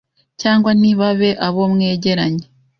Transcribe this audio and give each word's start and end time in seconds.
cyangwa 0.41 0.69
ntibabe 0.79 1.29
abo 1.47 1.61
mwegeranye, 1.73 2.45